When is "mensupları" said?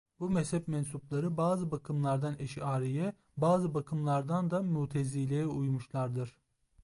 0.67-1.37